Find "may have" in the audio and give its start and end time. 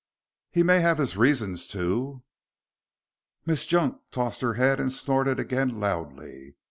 0.63-0.97